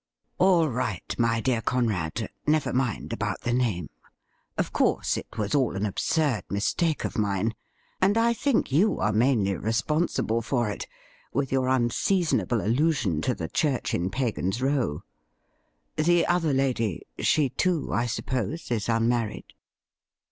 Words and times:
'All 0.39 0.67
right, 0.67 1.13
my 1.19 1.41
dear 1.41 1.61
Conrad. 1.61 2.27
Never 2.47 2.73
mind 2.73 3.13
about 3.13 3.41
the 3.41 3.53
name. 3.53 3.91
Of 4.57 4.73
course, 4.73 5.15
it 5.15 5.37
was 5.37 5.53
all 5.53 5.75
an 5.75 5.85
absurd 5.85 6.43
mistake 6.49 7.05
of 7.05 7.19
mine, 7.19 7.53
and 8.01 8.17
I 8.17 8.33
think 8.33 8.71
you 8.71 8.99
are 8.99 9.13
mainly 9.13 9.55
responsible 9.55 10.41
for 10.41 10.71
it, 10.71 10.87
with 11.33 11.51
your 11.51 11.67
unsesisonable 11.69 12.65
allusion 12.65 13.21
to 13.21 13.35
the 13.35 13.47
church 13.47 13.93
in 13.93 14.09
Pagan's 14.09 14.59
Row. 14.59 15.03
The 15.97 16.25
other 16.25 16.51
lady— 16.51 17.03
she, 17.19 17.49
too, 17.49 17.93
I 17.93 18.07
suppose, 18.07 18.71
is 18.71 18.89
unmarried 18.89 19.53